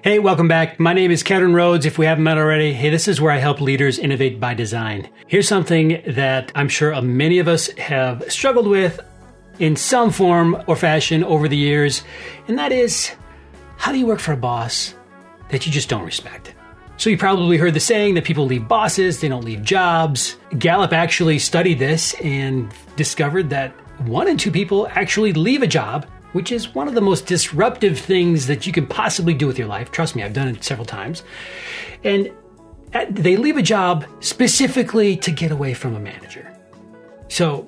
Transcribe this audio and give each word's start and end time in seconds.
Hey, 0.00 0.20
welcome 0.20 0.46
back. 0.46 0.78
My 0.78 0.92
name 0.92 1.10
is 1.10 1.24
Kevin 1.24 1.54
Rhodes. 1.54 1.84
If 1.84 1.98
we 1.98 2.06
haven't 2.06 2.22
met 2.22 2.38
already, 2.38 2.72
hey, 2.72 2.88
this 2.88 3.08
is 3.08 3.20
where 3.20 3.32
I 3.32 3.38
help 3.38 3.60
leaders 3.60 3.98
innovate 3.98 4.38
by 4.38 4.54
design. 4.54 5.10
Here's 5.26 5.48
something 5.48 6.00
that 6.06 6.52
I'm 6.54 6.68
sure 6.68 7.02
many 7.02 7.40
of 7.40 7.48
us 7.48 7.68
have 7.78 8.22
struggled 8.30 8.68
with 8.68 9.00
in 9.58 9.74
some 9.74 10.12
form 10.12 10.62
or 10.68 10.76
fashion 10.76 11.24
over 11.24 11.48
the 11.48 11.56
years, 11.56 12.04
and 12.46 12.56
that 12.60 12.70
is 12.70 13.10
how 13.76 13.90
do 13.90 13.98
you 13.98 14.06
work 14.06 14.20
for 14.20 14.30
a 14.30 14.36
boss 14.36 14.94
that 15.50 15.66
you 15.66 15.72
just 15.72 15.88
don't 15.88 16.04
respect? 16.04 16.54
So, 16.96 17.10
you 17.10 17.18
probably 17.18 17.56
heard 17.56 17.74
the 17.74 17.80
saying 17.80 18.14
that 18.14 18.24
people 18.24 18.46
leave 18.46 18.68
bosses, 18.68 19.20
they 19.20 19.28
don't 19.28 19.44
leave 19.44 19.64
jobs. 19.64 20.36
Gallup 20.60 20.92
actually 20.92 21.40
studied 21.40 21.80
this 21.80 22.14
and 22.20 22.72
discovered 22.94 23.50
that 23.50 23.72
one 24.02 24.28
in 24.28 24.36
two 24.36 24.52
people 24.52 24.86
actually 24.92 25.32
leave 25.32 25.62
a 25.62 25.66
job 25.66 26.06
which 26.32 26.52
is 26.52 26.74
one 26.74 26.88
of 26.88 26.94
the 26.94 27.00
most 27.00 27.26
disruptive 27.26 27.98
things 27.98 28.46
that 28.46 28.66
you 28.66 28.72
can 28.72 28.86
possibly 28.86 29.34
do 29.34 29.46
with 29.46 29.58
your 29.58 29.68
life. 29.68 29.90
Trust 29.90 30.14
me, 30.14 30.22
I've 30.22 30.32
done 30.32 30.48
it 30.48 30.62
several 30.62 30.86
times. 30.86 31.22
And 32.04 32.30
uh, 32.94 33.06
they 33.10 33.36
leave 33.36 33.56
a 33.56 33.62
job 33.62 34.06
specifically 34.20 35.16
to 35.16 35.30
get 35.30 35.50
away 35.50 35.74
from 35.74 35.94
a 35.94 36.00
manager. 36.00 36.54
So, 37.28 37.62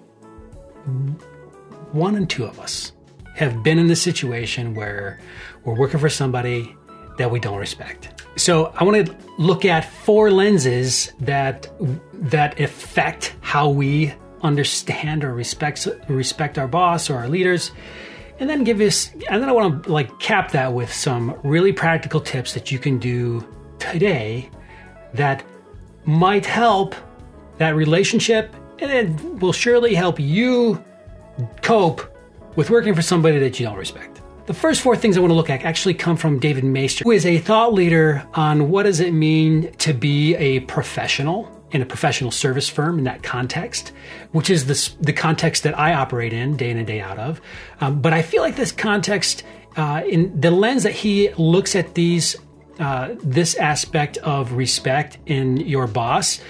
one 1.92 2.16
and 2.16 2.28
two 2.28 2.44
of 2.44 2.58
us 2.58 2.92
have 3.34 3.62
been 3.62 3.78
in 3.78 3.86
the 3.86 3.96
situation 3.96 4.74
where 4.74 5.18
we're 5.64 5.78
working 5.78 6.00
for 6.00 6.08
somebody 6.08 6.74
that 7.18 7.30
we 7.30 7.40
don't 7.40 7.58
respect. 7.58 8.22
So, 8.36 8.72
I 8.76 8.84
want 8.84 9.06
to 9.06 9.16
look 9.38 9.64
at 9.64 9.84
four 9.84 10.30
lenses 10.30 11.12
that 11.20 11.68
that 12.14 12.60
affect 12.60 13.34
how 13.40 13.68
we 13.68 14.14
understand 14.42 15.22
or 15.22 15.34
respect 15.34 15.86
respect 16.08 16.56
our 16.58 16.68
boss 16.68 17.10
or 17.10 17.16
our 17.16 17.28
leaders 17.28 17.72
and 18.40 18.48
then 18.48 18.64
give 18.64 18.80
us 18.80 19.12
and 19.28 19.40
then 19.40 19.48
i 19.48 19.52
want 19.52 19.84
to 19.84 19.92
like 19.92 20.18
cap 20.18 20.50
that 20.50 20.72
with 20.72 20.92
some 20.92 21.38
really 21.44 21.72
practical 21.72 22.20
tips 22.20 22.54
that 22.54 22.72
you 22.72 22.78
can 22.78 22.98
do 22.98 23.46
today 23.78 24.50
that 25.14 25.44
might 26.04 26.44
help 26.44 26.94
that 27.58 27.76
relationship 27.76 28.54
and 28.78 28.90
it 28.90 29.40
will 29.40 29.52
surely 29.52 29.94
help 29.94 30.18
you 30.18 30.82
cope 31.62 32.02
with 32.56 32.70
working 32.70 32.94
for 32.94 33.02
somebody 33.02 33.38
that 33.38 33.60
you 33.60 33.66
don't 33.66 33.76
respect. 33.76 34.22
The 34.46 34.54
first 34.54 34.80
four 34.80 34.96
things 34.96 35.16
i 35.16 35.20
want 35.20 35.30
to 35.30 35.36
look 35.36 35.50
at 35.50 35.62
actually 35.62 35.94
come 35.94 36.16
from 36.16 36.40
david 36.40 36.64
maister 36.64 37.04
who 37.04 37.12
is 37.12 37.24
a 37.24 37.38
thought 37.38 37.72
leader 37.72 38.26
on 38.34 38.68
what 38.68 38.82
does 38.82 38.98
it 38.98 39.12
mean 39.12 39.70
to 39.74 39.92
be 39.92 40.34
a 40.34 40.60
professional 40.60 41.59
in 41.72 41.82
a 41.82 41.86
professional 41.86 42.30
service 42.30 42.68
firm 42.68 42.98
in 42.98 43.04
that 43.04 43.22
context, 43.22 43.92
which 44.32 44.50
is 44.50 44.66
the, 44.66 45.02
the 45.02 45.12
context 45.12 45.62
that 45.62 45.78
I 45.78 45.94
operate 45.94 46.32
in 46.32 46.56
day 46.56 46.70
in 46.70 46.78
and 46.78 46.86
day 46.86 47.00
out 47.00 47.18
of. 47.18 47.40
Um, 47.80 48.00
but 48.00 48.12
I 48.12 48.22
feel 48.22 48.42
like 48.42 48.56
this 48.56 48.72
context, 48.72 49.44
uh, 49.76 50.02
in 50.08 50.40
the 50.40 50.50
lens 50.50 50.82
that 50.82 50.92
he 50.92 51.32
looks 51.34 51.76
at 51.76 51.94
these, 51.94 52.36
uh, 52.78 53.14
this 53.22 53.54
aspect 53.56 54.18
of 54.18 54.52
respect 54.52 55.18
in 55.26 55.58
your 55.58 55.86
boss, 55.86 56.40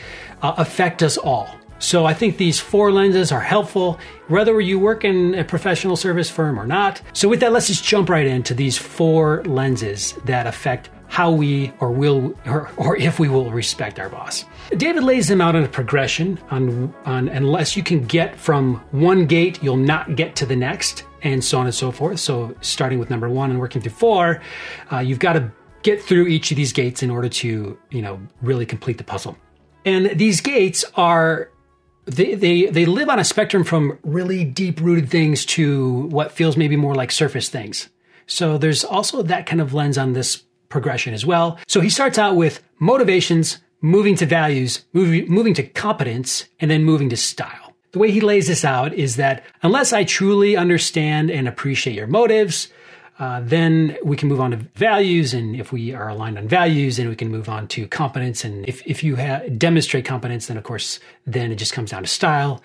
uh, 0.43 0.55
affect 0.57 1.03
us 1.03 1.19
all. 1.19 1.49
So 1.81 2.05
I 2.05 2.13
think 2.13 2.37
these 2.37 2.61
four 2.61 2.93
lenses 2.93 3.33
are 3.33 3.41
helpful, 3.41 3.99
whether 4.29 4.61
you 4.61 4.79
work 4.79 5.03
in 5.03 5.35
a 5.35 5.45
professional 5.45 5.97
service 5.97 6.29
firm 6.29 6.61
or 6.61 6.67
not. 6.67 7.01
So 7.15 7.27
with 7.27 7.41
that, 7.41 7.53
let's 7.53 7.69
just 7.69 7.83
jump 7.83 8.11
right 8.11 8.27
into 8.27 8.53
these 8.53 8.77
four 8.77 9.43
lenses 9.45 10.13
that 10.27 10.47
affect 10.47 10.91
how 11.11 11.29
we 11.29 11.73
or 11.81 11.91
will 11.91 12.33
or, 12.47 12.71
or 12.77 12.97
if 12.97 13.19
we 13.19 13.29
will 13.29 13.51
respect 13.51 13.99
our 13.99 14.09
boss. 14.09 14.45
David 14.77 15.03
lays 15.03 15.27
them 15.27 15.41
out 15.41 15.57
in 15.57 15.65
a 15.65 15.69
progression 15.69 16.39
on, 16.51 16.95
on 17.05 17.29
unless 17.29 17.77
you 17.77 17.83
can 17.83 18.07
get 18.07 18.37
from 18.37 18.77
one 18.93 19.27
gate, 19.27 19.61
you'll 19.61 19.77
not 19.77 20.15
get 20.15 20.37
to 20.37 20.47
the 20.47 20.55
next, 20.55 21.03
and 21.23 21.43
so 21.45 21.59
on 21.59 21.67
and 21.67 21.75
so 21.75 21.91
forth. 21.91 22.21
So 22.21 22.55
starting 22.61 23.01
with 23.01 23.11
number 23.11 23.29
one 23.29 23.51
and 23.51 23.59
working 23.59 23.83
through 23.83 23.91
four, 23.91 24.41
uh, 24.93 25.01
you've 25.01 25.19
got 25.19 25.33
to 25.33 25.51
get 25.83 26.01
through 26.01 26.29
each 26.29 26.53
of 26.53 26.57
these 26.57 26.73
gates 26.73 27.03
in 27.03 27.11
order 27.11 27.29
to 27.29 27.77
you 27.91 28.03
know 28.03 28.21
really 28.41 28.65
complete 28.65 28.97
the 28.97 29.05
puzzle. 29.05 29.37
And 29.85 30.17
these 30.17 30.41
gates 30.41 30.85
are 30.95 31.51
they, 32.05 32.37
they 32.37 32.67
they 32.67 32.87
live 32.87 33.09
on 33.09 33.19
a 33.19 33.25
spectrum 33.25 33.65
from 33.65 33.99
really 34.05 34.45
deep 34.45 34.81
rooted 34.81 35.11
things 35.11 35.45
to 35.47 36.07
what 36.07 36.31
feels 36.31 36.57
maybe 36.57 36.77
more 36.77 36.95
like 36.95 37.11
surface 37.11 37.49
things. 37.49 37.89
So 38.27 38.59
there's 38.59 38.85
also 38.85 39.23
that 39.23 39.47
kind 39.47 39.61
of 39.61 39.75
lens 39.75 39.99
on 39.99 40.13
this 40.13 40.45
progression 40.71 41.13
as 41.13 41.27
well. 41.27 41.59
So 41.69 41.83
he 41.83 41.91
starts 41.91 42.17
out 42.17 42.37
with 42.37 42.63
motivations, 42.79 43.59
moving 43.83 44.17
to 44.17 44.27
values, 44.27 44.85
moving, 44.95 45.31
moving 45.31 45.53
to 45.55 45.63
competence, 45.63 46.47
and 46.59 46.71
then 46.71 46.85
moving 46.85 47.11
to 47.11 47.17
style. 47.17 47.75
The 47.93 47.99
way 47.99 48.11
he 48.11 48.21
lays 48.21 48.47
this 48.47 48.65
out 48.65 48.95
is 48.95 49.17
that 49.17 49.45
unless 49.63 49.93
I 49.93 50.05
truly 50.05 50.57
understand 50.57 51.31
and 51.31 51.47
appreciate 51.47 51.97
your 51.97 52.07
motives, 52.07 52.69
uh, 53.19 53.41
then 53.43 53.99
we 54.03 54.17
can 54.17 54.29
move 54.29 54.41
on 54.41 54.53
to 54.53 54.57
values. 54.77 55.35
And 55.35 55.55
if 55.55 55.73
we 55.73 55.93
are 55.93 56.09
aligned 56.09 56.39
on 56.39 56.49
values, 56.49 56.97
then 56.97 57.09
we 57.09 57.17
can 57.17 57.29
move 57.29 57.49
on 57.49 57.69
to 57.69 57.87
competence. 57.87 58.45
And 58.45 58.67
if, 58.67 58.81
if 58.87 59.05
you 59.05 59.17
ha- 59.17 59.43
demonstrate 59.59 60.07
competence, 60.07 60.47
then 60.47 60.57
of 60.57 60.65
course, 60.65 61.01
then 61.27 61.53
it 61.53 61.57
just 61.57 61.73
comes 61.73 61.91
down 61.91 62.03
to 62.03 62.09
style. 62.09 62.63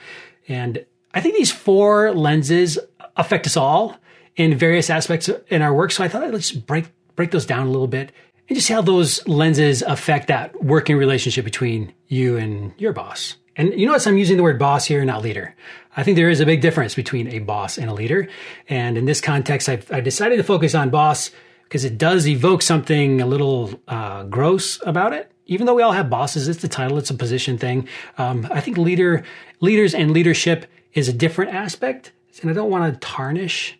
And 0.48 0.86
I 1.14 1.22
think 1.22 1.36
these 1.36 1.52
four 1.52 2.14
lenses 2.14 2.78
affect 3.18 3.48
us 3.48 3.58
all 3.58 3.98
in 4.36 4.56
various 4.56 4.90
aspects 4.90 5.30
in 5.50 5.62
our 5.62 5.74
work. 5.74 5.92
So 5.92 6.04
I 6.04 6.08
thought 6.08 6.32
let's 6.32 6.52
break 6.52 6.86
break 7.16 7.31
those 7.31 7.46
down 7.46 7.68
a 7.68 7.72
little 7.72 7.88
bit 7.88 8.12
and 8.48 8.56
just 8.56 8.70
how 8.70 8.81
those 8.81 9.28
lenses 9.28 9.81
affect 9.81 10.28
that 10.28 10.64
working 10.64 10.98
relationship 10.98 11.46
between 11.46 11.94
you 12.08 12.38
and 12.38 12.74
your 12.78 12.94
boss. 12.94 13.36
And 13.56 13.74
you 13.80 13.88
notice 13.88 14.06
I'm 14.06 14.18
using 14.18 14.38
the 14.38 14.44
word 14.44 14.59
boss 14.59 14.86
here, 14.86 15.03
not 15.06 15.22
leader. 15.22 15.56
I 15.96 16.04
think 16.04 16.18
there 16.18 16.30
is 16.30 16.42
a 16.42 16.46
big 16.46 16.62
difference 16.62 16.94
between 16.94 17.30
a 17.30 17.40
boss 17.40 17.78
and 17.78 17.90
a 17.90 17.94
leader. 17.94 18.28
And 18.68 18.98
in 18.98 19.06
this 19.06 19.22
context, 19.22 19.70
I've, 19.70 19.90
I 19.92 20.02
decided 20.02 20.38
to 20.38 20.44
focus 20.44 20.75
on 20.75 20.90
boss 20.90 21.31
because 21.64 21.86
it 21.86 21.98
does 21.98 22.28
evoke 22.28 22.62
something 22.62 23.22
a 23.22 23.25
little 23.25 23.80
uh, 23.88 24.24
gross 24.24 24.80
about 24.86 25.14
it. 25.14 25.31
Even 25.48 25.66
though 25.68 25.75
we 25.75 25.84
all 25.84 25.94
have 25.94 26.09
bosses, 26.09 26.48
it's 26.48 26.62
the 26.62 26.68
title, 26.68 26.98
it's 26.98 27.12
a 27.12 27.16
position 27.16 27.58
thing. 27.58 27.88
Um, 28.18 28.48
I 28.52 28.62
think 28.62 28.78
leader, 28.78 29.24
leaders 29.62 29.94
and 29.94 30.12
leadership 30.12 30.66
is 30.94 31.08
a 31.08 31.14
different 31.14 31.54
aspect, 31.54 32.12
and 32.42 32.50
I 32.50 32.54
don't 32.54 32.70
want 32.70 32.94
to 32.94 33.00
tarnish 33.00 33.78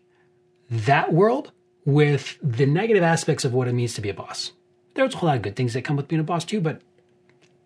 that 0.70 1.12
world 1.12 1.52
with 1.86 2.38
the 2.42 2.66
negative 2.66 3.04
aspects 3.04 3.46
of 3.46 3.54
what 3.54 3.68
it 3.68 3.74
means 3.74 3.94
to 3.94 4.02
be 4.02 4.10
a 4.10 4.14
boss. 4.14 4.52
There's 4.96 5.14
a 5.14 5.18
whole 5.18 5.28
lot 5.28 5.38
of 5.38 5.44
good 5.44 5.56
things 5.56 5.74
that 5.74 5.84
come 5.84 5.96
with 5.96 6.08
being 6.08 6.20
a 6.20 6.24
boss 6.24 6.44
too, 6.44 6.60
but 6.60 6.82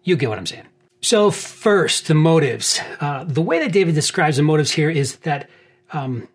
you 0.03 0.16
get 0.16 0.30
what 0.30 0.38
I'm 0.38 0.46
saying. 0.46 0.66
So, 1.02 1.31
first, 1.31 2.07
the 2.07 2.13
motives. 2.13 2.79
Uh, 3.00 3.24
the 3.24 3.41
way 3.41 3.59
that 3.59 3.72
David 3.72 3.96
describes 3.96 4.35
the 4.35 4.44
motives 4.44 4.72
here 4.72 4.90
is 4.90 5.18
that 5.18 5.50
um, 5.94 6.28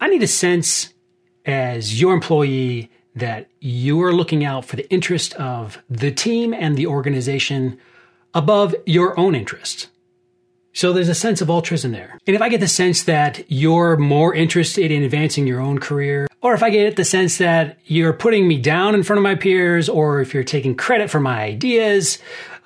I 0.00 0.08
need 0.08 0.22
a 0.22 0.26
sense 0.26 0.92
as 1.46 2.00
your 2.00 2.12
employee 2.12 2.90
that 3.14 3.48
you 3.60 4.02
are 4.02 4.12
looking 4.12 4.44
out 4.44 4.64
for 4.64 4.74
the 4.74 4.90
interest 4.90 5.34
of 5.34 5.78
the 5.88 6.10
team 6.10 6.52
and 6.52 6.76
the 6.76 6.88
organization 6.88 7.78
above 8.32 8.74
your 8.86 9.18
own 9.18 9.36
interests. 9.36 9.86
So 10.72 10.92
there's 10.92 11.08
a 11.08 11.14
sense 11.14 11.40
of 11.40 11.48
altruism 11.48 11.92
there. 11.92 12.18
And 12.26 12.34
if 12.34 12.42
I 12.42 12.48
get 12.48 12.58
the 12.58 12.66
sense 12.66 13.04
that 13.04 13.44
you're 13.48 13.96
more 13.96 14.34
interested 14.34 14.90
in 14.90 15.04
advancing 15.04 15.46
your 15.46 15.60
own 15.60 15.78
career, 15.78 16.26
or 16.44 16.52
if 16.52 16.62
I 16.62 16.68
get 16.68 16.96
the 16.96 17.06
sense 17.06 17.38
that 17.38 17.78
you're 17.86 18.12
putting 18.12 18.46
me 18.46 18.58
down 18.58 18.94
in 18.94 19.02
front 19.02 19.16
of 19.16 19.22
my 19.22 19.34
peers, 19.34 19.88
or 19.88 20.20
if 20.20 20.34
you're 20.34 20.44
taking 20.44 20.76
credit 20.76 21.08
for 21.08 21.18
my 21.18 21.40
ideas, 21.40 22.18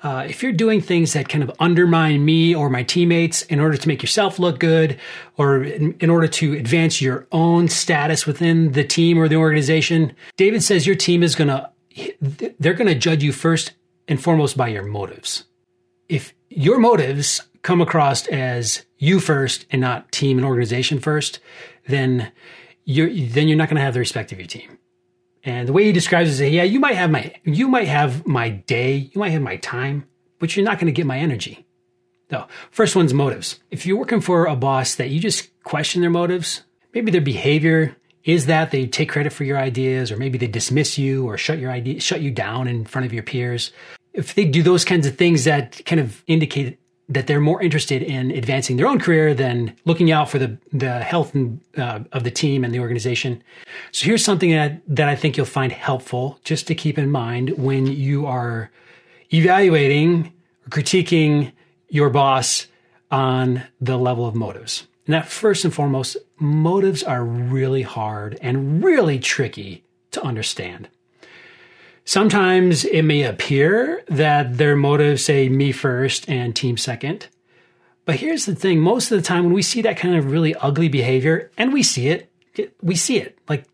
uh, 0.03 0.25
if 0.29 0.43
you're 0.43 0.51
doing 0.51 0.81
things 0.81 1.13
that 1.13 1.29
kind 1.29 1.41
of 1.41 1.51
undermine 1.61 2.25
me 2.25 2.53
or 2.53 2.69
my 2.69 2.83
teammates 2.83 3.43
in 3.43 3.61
order 3.61 3.77
to 3.77 3.87
make 3.87 4.01
yourself 4.01 4.37
look 4.37 4.59
good, 4.59 4.99
or 5.37 5.63
in, 5.63 5.93
in 6.01 6.09
order 6.09 6.27
to 6.27 6.57
advance 6.57 7.01
your 7.01 7.25
own 7.31 7.69
status 7.69 8.25
within 8.25 8.73
the 8.73 8.83
team 8.83 9.17
or 9.17 9.29
the 9.29 9.37
organization, 9.37 10.13
David 10.35 10.61
says 10.61 10.85
your 10.85 10.97
team 10.97 11.23
is 11.23 11.33
going 11.33 11.47
to, 11.47 11.69
they're 12.59 12.73
going 12.73 12.87
to 12.89 12.95
judge 12.95 13.23
you 13.23 13.31
first 13.31 13.71
and 14.09 14.21
foremost 14.21 14.57
by 14.57 14.67
your 14.67 14.83
motives. 14.83 15.45
If 16.09 16.33
your 16.49 16.79
motives 16.79 17.43
come 17.61 17.79
across 17.79 18.27
as 18.27 18.83
you 18.97 19.21
first 19.21 19.65
and 19.71 19.79
not 19.79 20.11
team 20.11 20.37
and 20.37 20.45
organization 20.45 20.99
first, 20.99 21.39
then 21.87 22.33
you're 22.89 23.09
then 23.13 23.47
you're 23.47 23.57
not 23.57 23.69
going 23.69 23.75
to 23.75 23.83
have 23.83 23.93
the 23.93 23.99
respect 23.99 24.31
of 24.31 24.39
your 24.39 24.47
team. 24.47 24.79
And 25.43 25.67
the 25.67 25.73
way 25.73 25.85
he 25.85 25.91
describes 25.91 26.29
it 26.29 26.33
is 26.33 26.39
that, 26.39 26.49
yeah, 26.49 26.63
you 26.63 26.79
might 26.79 26.95
have 26.95 27.11
my 27.11 27.33
you 27.43 27.67
might 27.67 27.87
have 27.87 28.25
my 28.25 28.49
day, 28.49 29.11
you 29.13 29.19
might 29.19 29.29
have 29.29 29.43
my 29.43 29.57
time, 29.57 30.05
but 30.39 30.55
you're 30.55 30.65
not 30.65 30.79
going 30.79 30.87
to 30.87 30.91
get 30.91 31.05
my 31.05 31.19
energy. 31.19 31.67
No. 32.31 32.47
First 32.71 32.95
one's 32.95 33.13
motives. 33.13 33.59
If 33.69 33.85
you're 33.85 33.97
working 33.97 34.21
for 34.21 34.45
a 34.45 34.55
boss 34.55 34.95
that 34.95 35.09
you 35.09 35.19
just 35.19 35.49
question 35.63 36.01
their 36.01 36.09
motives, 36.09 36.63
maybe 36.93 37.11
their 37.11 37.21
behavior 37.21 37.95
is 38.23 38.47
that 38.47 38.71
they 38.71 38.87
take 38.87 39.09
credit 39.09 39.33
for 39.33 39.43
your 39.43 39.57
ideas, 39.57 40.11
or 40.11 40.17
maybe 40.17 40.37
they 40.37 40.47
dismiss 40.47 40.97
you 40.97 41.25
or 41.25 41.37
shut 41.37 41.59
your 41.59 41.71
idea 41.71 41.99
shut 41.99 42.21
you 42.21 42.31
down 42.31 42.67
in 42.67 42.85
front 42.85 43.05
of 43.05 43.13
your 43.13 43.23
peers. 43.23 43.71
If 44.13 44.33
they 44.33 44.45
do 44.45 44.63
those 44.63 44.83
kinds 44.83 45.05
of 45.05 45.15
things 45.15 45.43
that 45.43 45.85
kind 45.85 46.01
of 46.01 46.23
indicate 46.25 46.79
that 47.09 47.25
they're 47.25 47.41
more 47.41 47.61
interested 47.61 48.03
in 48.03 48.31
advancing 48.31 48.77
their 48.77 48.87
own 48.87 48.99
career 48.99 49.33
than 49.33 49.75
looking 49.85 50.11
out 50.11 50.29
for 50.29 50.37
the 50.37 50.57
the 50.71 50.99
health 50.99 51.33
and, 51.33 51.59
uh, 51.77 51.99
of 52.11 52.23
the 52.23 52.31
team 52.31 52.63
and 52.63 52.73
the 52.73 52.79
organization. 52.79 53.43
So 53.91 54.05
here's 54.05 54.23
something 54.23 54.51
that 54.51 54.81
that 54.87 55.09
I 55.09 55.15
think 55.15 55.35
you'll 55.35 55.45
find 55.45 55.71
helpful 55.71 56.39
just 56.43 56.67
to 56.67 56.75
keep 56.75 56.97
in 56.97 57.09
mind 57.09 57.57
when 57.57 57.87
you 57.87 58.25
are 58.25 58.69
evaluating 59.33 60.31
or 60.65 60.69
critiquing 60.69 61.51
your 61.89 62.09
boss 62.09 62.67
on 63.11 63.63
the 63.81 63.97
level 63.97 64.27
of 64.27 64.35
motives. 64.35 64.87
And 65.07 65.15
that 65.15 65.27
first 65.27 65.65
and 65.65 65.73
foremost, 65.73 66.17
motives 66.37 67.01
are 67.01 67.23
really 67.23 67.81
hard 67.81 68.37
and 68.41 68.83
really 68.83 69.17
tricky 69.17 69.83
to 70.11 70.21
understand. 70.21 70.87
Sometimes 72.09 72.85
it 72.85 73.03
may 73.03 73.21
appear 73.21 74.03
that 74.07 74.57
their 74.57 74.75
motives 74.75 75.23
say 75.23 75.47
me 75.47 75.71
first 75.71 76.27
and 76.27 76.55
team 76.55 76.75
second. 76.75 77.27
But 78.03 78.15
here's 78.15 78.47
the 78.47 78.55
thing 78.55 78.79
most 78.79 79.11
of 79.11 79.19
the 79.19 79.23
time, 79.23 79.43
when 79.43 79.53
we 79.53 79.61
see 79.61 79.83
that 79.83 79.97
kind 79.97 80.15
of 80.15 80.31
really 80.31 80.55
ugly 80.55 80.89
behavior, 80.89 81.51
and 81.55 81.71
we 81.71 81.83
see 81.83 82.07
it, 82.07 82.31
we 82.81 82.95
see 82.95 83.19
it. 83.19 83.37
Like 83.47 83.65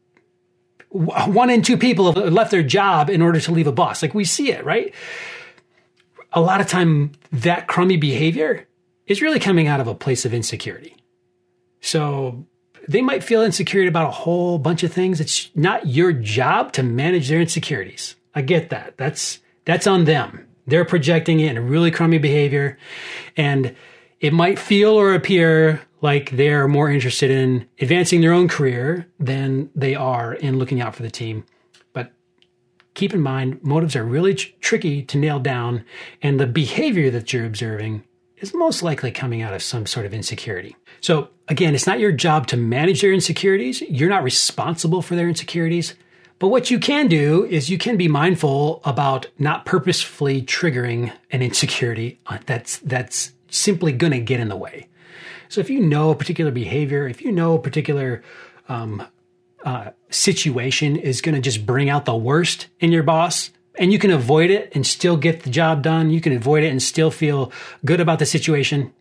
one 0.90 1.50
in 1.50 1.62
two 1.62 1.78
people 1.78 2.12
have 2.12 2.34
left 2.34 2.52
their 2.52 2.62
job 2.62 3.10
in 3.10 3.22
order 3.22 3.40
to 3.40 3.54
leave 3.54 3.68
a 3.68 3.72
boss. 3.72 4.02
Like 4.02 4.14
we 4.14 4.26
see 4.26 4.52
it, 4.52 4.66
right? 4.66 4.94
A 6.34 6.42
lot 6.42 6.60
of 6.60 6.68
time, 6.68 7.14
that 7.32 7.68
crummy 7.68 7.96
behavior 7.96 8.68
is 9.08 9.22
really 9.22 9.40
coming 9.40 9.68
out 9.68 9.80
of 9.80 9.88
a 9.88 9.96
place 9.96 10.26
of 10.26 10.34
insecurity. 10.34 10.98
So 11.80 12.46
they 12.86 13.02
might 13.02 13.24
feel 13.24 13.44
insecure 13.44 13.88
about 13.88 14.10
a 14.10 14.12
whole 14.12 14.58
bunch 14.58 14.84
of 14.84 14.92
things. 14.92 15.22
It's 15.22 15.50
not 15.56 15.88
your 15.88 16.12
job 16.12 16.74
to 16.74 16.84
manage 16.84 17.30
their 17.30 17.40
insecurities. 17.40 18.18
I 18.36 18.42
get 18.42 18.70
that. 18.70 18.98
That's 18.98 19.40
that's 19.64 19.88
on 19.88 20.06
them. 20.06 20.46
They're 20.68 20.86
projecting 20.86 21.40
it 21.40 21.52
in 21.52 21.58
a 21.58 21.62
really 21.62 21.90
crummy 21.90 22.18
behavior 22.18 22.78
and 23.38 23.76
it 24.20 24.34
might 24.34 24.60
feel 24.60 24.92
or 24.92 25.14
appear 25.14 25.82
like 26.02 26.32
they're 26.32 26.68
more 26.68 26.90
interested 26.90 27.32
in 27.32 27.68
advancing 27.80 28.22
their 28.22 28.32
own 28.32 28.48
career 28.48 29.08
than 29.20 29.70
they 29.76 29.96
are 29.96 30.34
in 30.34 30.58
looking 30.58 30.82
out 30.82 30.96
for 30.96 31.04
the 31.04 31.12
team. 31.12 31.44
But 31.94 32.12
keep 32.94 33.14
in 33.14 33.22
mind, 33.22 33.64
motives 33.64 33.96
are 33.96 34.04
really 34.04 34.36
tr- 34.36 34.52
tricky 34.62 35.04
to 35.04 35.18
nail 35.18 35.40
down, 35.40 35.84
and 36.22 36.40
the 36.40 36.48
behavior 36.48 37.10
that 37.12 37.34
you're 37.34 37.46
observing 37.46 38.04
is 38.38 38.54
most 38.54 38.84
likely 38.84 39.12
coming 39.12 39.42
out 39.42 39.54
of 39.54 39.64
some 39.64 39.86
sort 39.86 40.06
of 40.06 40.14
insecurity. 40.14 40.76
So, 41.02 41.30
again, 41.48 41.74
it's 41.74 41.88
not 41.88 42.00
your 42.00 42.12
job 42.12 42.48
to 42.48 42.58
manage 42.58 43.02
their 43.02 43.14
insecurities. 43.14 43.82
You're 43.82 44.10
not 44.10 44.24
responsible 44.24 45.02
for 45.02 45.16
their 45.16 45.28
insecurities. 45.28 45.96
But 46.38 46.50
what 46.50 46.70
you 46.70 46.80
can 46.80 47.08
do 47.08 47.46
is 47.46 47.70
you 47.70 47.78
can 47.78 47.96
be 47.98 48.08
mindful 48.08 48.82
about 48.84 49.28
not 49.40 49.66
purposefully 49.66 50.42
triggering 50.42 51.14
an 51.32 51.42
insecurity 51.42 52.20
that's 52.46 52.80
that's 52.80 53.32
simply 53.50 53.94
going 53.94 54.12
to 54.12 54.20
get 54.20 54.40
in 54.40 54.50
the 54.50 54.58
way. 54.58 54.88
So 55.48 55.62
if 55.62 55.70
you 55.70 55.80
know 55.80 56.10
a 56.10 56.16
particular 56.16 56.52
behavior, 56.52 57.08
if 57.08 57.22
you 57.22 57.32
know 57.32 57.54
a 57.54 57.60
particular 57.60 58.22
um, 58.68 59.06
uh, 59.64 59.92
situation 60.10 60.98
is 60.98 61.22
going 61.22 61.36
to 61.36 61.42
just 61.42 61.66
bring 61.66 61.90
out 61.90 62.06
the 62.06 62.16
worst 62.16 62.68
in 62.80 62.92
your 62.92 63.04
boss, 63.04 63.52
and 63.78 63.92
you 63.92 64.00
can 64.00 64.12
avoid 64.12 64.50
it 64.50 64.72
and 64.76 64.86
still 64.86 65.18
get 65.18 65.44
the 65.44 65.50
job 65.50 65.84
done, 65.84 66.10
you 66.10 66.22
can 66.22 66.34
avoid 66.34 66.64
it 66.64 66.70
and 66.70 66.82
still 66.82 67.12
feel 67.12 67.52
good 67.84 68.00
about 68.00 68.20
the 68.20 68.26
situation, 68.26 68.94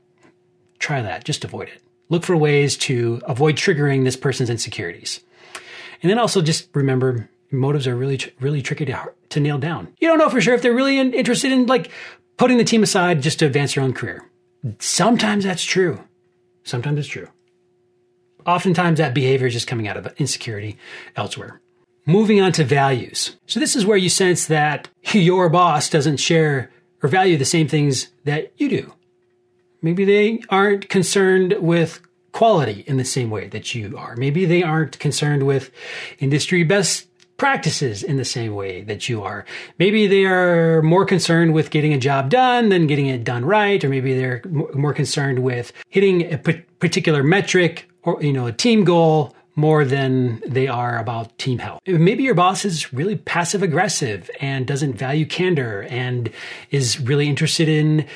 try 0.78 1.02
that. 1.02 1.24
Just 1.24 1.44
avoid 1.44 1.68
it. 1.68 1.80
Look 2.08 2.24
for 2.24 2.36
ways 2.36 2.76
to 2.78 3.20
avoid 3.24 3.56
triggering 3.56 4.04
this 4.04 4.16
person's 4.16 4.50
insecurities. 4.50 5.20
And 6.04 6.10
then 6.10 6.18
also 6.18 6.42
just 6.42 6.68
remember 6.74 7.30
motives 7.50 7.86
are 7.86 7.96
really, 7.96 8.20
really 8.38 8.60
tricky 8.60 8.84
to, 8.84 9.12
to 9.30 9.40
nail 9.40 9.56
down. 9.56 9.88
You 9.98 10.08
don't 10.08 10.18
know 10.18 10.28
for 10.28 10.38
sure 10.38 10.52
if 10.52 10.60
they're 10.60 10.74
really 10.74 10.98
interested 10.98 11.50
in 11.50 11.64
like 11.64 11.90
putting 12.36 12.58
the 12.58 12.64
team 12.64 12.82
aside 12.82 13.22
just 13.22 13.38
to 13.38 13.46
advance 13.46 13.74
their 13.74 13.82
own 13.82 13.94
career. 13.94 14.22
Sometimes 14.80 15.44
that's 15.44 15.64
true. 15.64 16.04
Sometimes 16.62 16.98
it's 16.98 17.08
true. 17.08 17.28
Oftentimes 18.44 18.98
that 18.98 19.14
behavior 19.14 19.46
is 19.46 19.54
just 19.54 19.66
coming 19.66 19.88
out 19.88 19.96
of 19.96 20.12
insecurity 20.18 20.76
elsewhere. 21.16 21.62
Moving 22.04 22.38
on 22.38 22.52
to 22.52 22.64
values. 22.64 23.38
So 23.46 23.58
this 23.58 23.74
is 23.74 23.86
where 23.86 23.96
you 23.96 24.10
sense 24.10 24.44
that 24.48 24.88
your 25.12 25.48
boss 25.48 25.88
doesn't 25.88 26.18
share 26.18 26.70
or 27.02 27.08
value 27.08 27.38
the 27.38 27.46
same 27.46 27.66
things 27.66 28.08
that 28.24 28.52
you 28.58 28.68
do. 28.68 28.92
Maybe 29.80 30.04
they 30.04 30.42
aren't 30.50 30.90
concerned 30.90 31.56
with 31.60 32.02
quality 32.34 32.82
in 32.88 32.96
the 32.96 33.04
same 33.04 33.30
way 33.30 33.46
that 33.48 33.74
you 33.74 33.96
are. 33.96 34.16
Maybe 34.16 34.44
they 34.44 34.62
aren't 34.62 34.98
concerned 34.98 35.44
with 35.44 35.70
industry 36.18 36.64
best 36.64 37.06
practices 37.36 38.02
in 38.02 38.16
the 38.16 38.24
same 38.24 38.54
way 38.54 38.82
that 38.82 39.08
you 39.08 39.22
are. 39.22 39.44
Maybe 39.78 40.08
they 40.08 40.24
are 40.24 40.82
more 40.82 41.04
concerned 41.04 41.54
with 41.54 41.70
getting 41.70 41.94
a 41.94 41.98
job 41.98 42.30
done 42.30 42.70
than 42.70 42.88
getting 42.88 43.06
it 43.06 43.22
done 43.22 43.44
right, 43.44 43.82
or 43.82 43.88
maybe 43.88 44.14
they're 44.14 44.42
more 44.74 44.92
concerned 44.92 45.38
with 45.38 45.72
hitting 45.90 46.32
a 46.32 46.38
particular 46.38 47.22
metric 47.22 47.88
or, 48.02 48.20
you 48.20 48.32
know, 48.32 48.46
a 48.46 48.52
team 48.52 48.84
goal 48.84 49.34
more 49.56 49.84
than 49.84 50.42
they 50.44 50.66
are 50.66 50.98
about 50.98 51.38
team 51.38 51.58
health. 51.58 51.80
Maybe 51.86 52.24
your 52.24 52.34
boss 52.34 52.64
is 52.64 52.92
really 52.92 53.14
passive 53.14 53.62
aggressive 53.62 54.28
and 54.40 54.66
doesn't 54.66 54.94
value 54.94 55.24
candor 55.24 55.86
and 55.88 56.30
is 56.72 56.98
really 56.98 57.28
interested 57.28 57.68
in 57.68 58.06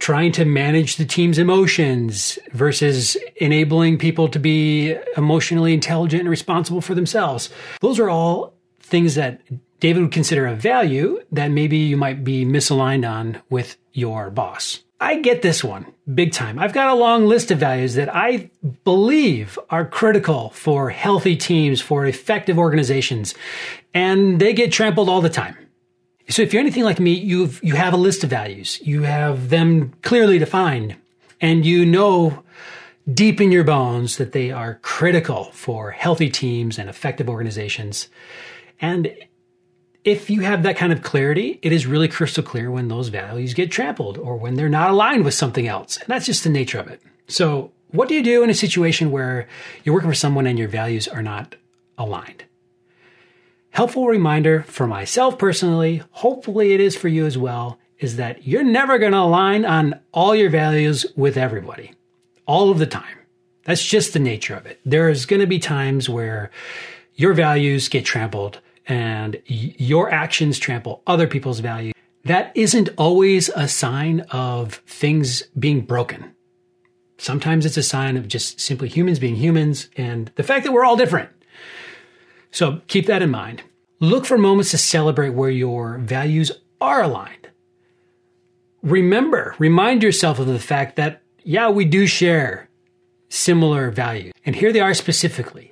trying 0.00 0.32
to 0.32 0.44
manage 0.44 0.96
the 0.96 1.04
team's 1.04 1.38
emotions 1.38 2.38
versus 2.52 3.16
enabling 3.36 3.98
people 3.98 4.28
to 4.28 4.38
be 4.38 4.96
emotionally 5.16 5.72
intelligent 5.72 6.20
and 6.20 6.30
responsible 6.30 6.80
for 6.80 6.94
themselves. 6.94 7.50
Those 7.80 8.00
are 8.00 8.10
all 8.10 8.54
things 8.80 9.14
that 9.14 9.40
David 9.78 10.02
would 10.02 10.12
consider 10.12 10.46
a 10.46 10.54
value 10.54 11.20
that 11.32 11.50
maybe 11.50 11.76
you 11.76 11.96
might 11.96 12.24
be 12.24 12.44
misaligned 12.44 13.08
on 13.08 13.40
with 13.50 13.76
your 13.92 14.30
boss. 14.30 14.80
I 15.02 15.20
get 15.20 15.42
this 15.42 15.62
one 15.62 15.86
big 16.12 16.32
time. 16.32 16.58
I've 16.58 16.74
got 16.74 16.90
a 16.90 16.94
long 16.94 17.26
list 17.26 17.50
of 17.50 17.58
values 17.58 17.94
that 17.94 18.14
I 18.14 18.50
believe 18.84 19.58
are 19.70 19.86
critical 19.86 20.50
for 20.50 20.90
healthy 20.90 21.36
teams, 21.36 21.80
for 21.80 22.04
effective 22.04 22.58
organizations, 22.58 23.34
and 23.94 24.40
they 24.40 24.52
get 24.52 24.72
trampled 24.72 25.08
all 25.08 25.22
the 25.22 25.30
time. 25.30 25.56
So 26.28 26.42
if 26.42 26.52
you're 26.52 26.60
anything 26.60 26.84
like 26.84 27.00
me, 27.00 27.12
you've 27.12 27.62
you 27.62 27.74
have 27.74 27.92
a 27.92 27.96
list 27.98 28.22
of 28.24 28.30
values. 28.30 28.80
You 28.82 29.02
have 29.02 29.48
them 29.50 29.92
clearly 30.02 30.38
defined 30.38 30.96
and 31.40 31.64
you 31.64 31.84
know 31.84 32.42
deep 33.12 33.40
in 33.40 33.50
your 33.50 33.64
bones 33.64 34.18
that 34.18 34.32
they 34.32 34.50
are 34.50 34.78
critical 34.82 35.44
for 35.52 35.90
healthy 35.90 36.30
teams 36.30 36.78
and 36.78 36.88
effective 36.88 37.28
organizations. 37.28 38.08
And 38.80 39.12
if 40.04 40.30
you 40.30 40.40
have 40.40 40.62
that 40.62 40.76
kind 40.76 40.92
of 40.92 41.02
clarity, 41.02 41.58
it 41.62 41.72
is 41.72 41.86
really 41.86 42.08
crystal 42.08 42.42
clear 42.42 42.70
when 42.70 42.88
those 42.88 43.08
values 43.08 43.54
get 43.54 43.70
trampled 43.70 44.16
or 44.16 44.36
when 44.36 44.54
they're 44.54 44.68
not 44.68 44.90
aligned 44.90 45.24
with 45.24 45.34
something 45.34 45.66
else. 45.66 45.96
And 45.98 46.06
that's 46.08 46.26
just 46.26 46.44
the 46.44 46.50
nature 46.50 46.78
of 46.78 46.88
it. 46.88 47.02
So, 47.28 47.72
what 47.90 48.08
do 48.08 48.14
you 48.14 48.22
do 48.22 48.44
in 48.44 48.50
a 48.50 48.54
situation 48.54 49.10
where 49.10 49.48
you're 49.82 49.94
working 49.94 50.10
for 50.10 50.14
someone 50.14 50.46
and 50.46 50.58
your 50.58 50.68
values 50.68 51.08
are 51.08 51.22
not 51.22 51.56
aligned? 51.98 52.44
Helpful 53.70 54.06
reminder 54.06 54.64
for 54.64 54.86
myself 54.86 55.38
personally, 55.38 56.02
hopefully 56.10 56.72
it 56.72 56.80
is 56.80 56.96
for 56.96 57.08
you 57.08 57.24
as 57.24 57.38
well, 57.38 57.78
is 57.98 58.16
that 58.16 58.46
you're 58.46 58.64
never 58.64 58.98
going 58.98 59.12
to 59.12 59.18
align 59.18 59.64
on 59.64 60.00
all 60.12 60.34
your 60.34 60.50
values 60.50 61.06
with 61.16 61.36
everybody 61.36 61.92
all 62.46 62.70
of 62.70 62.78
the 62.78 62.86
time. 62.86 63.18
That's 63.64 63.84
just 63.84 64.12
the 64.12 64.18
nature 64.18 64.54
of 64.54 64.66
it. 64.66 64.80
There's 64.84 65.26
going 65.26 65.40
to 65.40 65.46
be 65.46 65.58
times 65.58 66.08
where 66.08 66.50
your 67.14 67.34
values 67.34 67.88
get 67.88 68.04
trampled 68.04 68.60
and 68.86 69.40
your 69.46 70.10
actions 70.10 70.58
trample 70.58 71.02
other 71.06 71.28
people's 71.28 71.60
value, 71.60 71.92
that 72.24 72.50
isn't 72.56 72.88
always 72.98 73.48
a 73.50 73.68
sign 73.68 74.20
of 74.30 74.74
things 74.86 75.42
being 75.58 75.82
broken. 75.82 76.34
Sometimes 77.18 77.66
it's 77.66 77.76
a 77.76 77.82
sign 77.82 78.16
of 78.16 78.26
just 78.26 78.58
simply 78.58 78.88
humans 78.88 79.18
being 79.18 79.36
humans 79.36 79.90
and 79.96 80.32
the 80.34 80.42
fact 80.42 80.64
that 80.64 80.72
we're 80.72 80.84
all 80.84 80.96
different. 80.96 81.28
So 82.50 82.80
keep 82.86 83.06
that 83.06 83.22
in 83.22 83.30
mind. 83.30 83.62
Look 84.00 84.24
for 84.26 84.38
moments 84.38 84.70
to 84.70 84.78
celebrate 84.78 85.30
where 85.30 85.50
your 85.50 85.98
values 85.98 86.50
are 86.80 87.02
aligned. 87.02 87.48
Remember, 88.82 89.54
remind 89.58 90.02
yourself 90.02 90.38
of 90.38 90.46
the 90.46 90.58
fact 90.58 90.96
that, 90.96 91.20
yeah, 91.44 91.68
we 91.68 91.84
do 91.84 92.06
share 92.06 92.68
similar 93.28 93.90
values. 93.90 94.32
And 94.46 94.56
here 94.56 94.72
they 94.72 94.80
are 94.80 94.94
specifically 94.94 95.70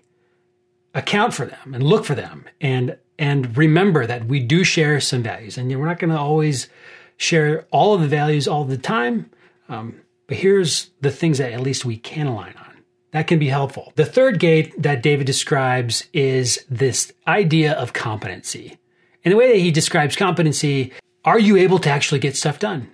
account 0.94 1.34
for 1.34 1.46
them 1.46 1.74
and 1.74 1.82
look 1.82 2.04
for 2.04 2.14
them 2.14 2.44
and 2.60 2.96
and 3.18 3.56
remember 3.56 4.06
that 4.06 4.26
we 4.26 4.40
do 4.40 4.64
share 4.64 5.00
some 5.00 5.22
values 5.22 5.58
and 5.58 5.70
we're 5.70 5.86
not 5.86 5.98
going 5.98 6.10
to 6.10 6.18
always 6.18 6.68
share 7.16 7.66
all 7.70 7.94
of 7.94 8.00
the 8.00 8.08
values 8.08 8.48
all 8.48 8.64
the 8.64 8.78
time 8.78 9.30
um, 9.68 10.00
but 10.26 10.38
here's 10.38 10.90
the 11.00 11.10
things 11.10 11.38
that 11.38 11.52
at 11.52 11.60
least 11.60 11.84
we 11.84 11.96
can 11.96 12.26
align 12.26 12.54
on 12.56 12.77
that 13.12 13.26
can 13.26 13.38
be 13.38 13.48
helpful 13.48 13.92
the 13.96 14.04
third 14.04 14.38
gate 14.38 14.74
that 14.80 15.02
david 15.02 15.26
describes 15.26 16.06
is 16.12 16.64
this 16.68 17.12
idea 17.26 17.72
of 17.72 17.92
competency 17.92 18.78
and 19.24 19.32
the 19.32 19.36
way 19.36 19.52
that 19.52 19.60
he 19.60 19.70
describes 19.70 20.16
competency 20.16 20.92
are 21.24 21.38
you 21.38 21.56
able 21.56 21.78
to 21.78 21.90
actually 21.90 22.18
get 22.18 22.36
stuff 22.36 22.58
done 22.58 22.90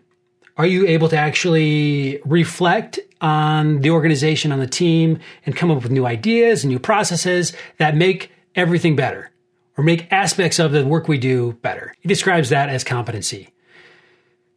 are 0.57 0.67
you 0.67 0.87
able 0.87 1.09
to 1.09 1.17
actually 1.17 2.21
reflect 2.25 3.01
on 3.21 3.81
the 3.81 3.91
organization, 3.91 4.53
on 4.53 4.61
the 4.61 4.67
team, 4.67 5.19
and 5.45 5.57
come 5.57 5.71
up 5.71 5.83
with 5.83 5.91
new 5.91 6.07
ideas 6.07 6.63
and 6.63 6.71
new 6.71 6.79
processes 6.79 7.53
that 7.79 7.97
make 7.97 8.31
everything 8.55 8.95
better 8.95 9.33
or 9.77 9.83
make 9.83 10.13
aspects 10.13 10.61
of 10.61 10.71
the 10.71 10.87
work 10.87 11.09
we 11.09 11.19
do 11.19 11.55
better? 11.55 11.93
He 12.01 12.09
describes 12.09 12.51
that 12.51 12.69
as 12.69 12.85
competency. 12.85 13.49